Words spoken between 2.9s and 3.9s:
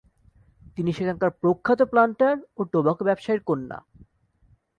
ব্যবসায়ীর কন্যা।